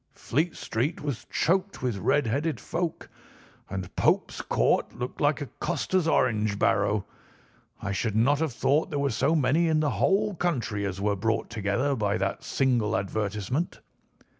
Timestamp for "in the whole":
9.67-10.33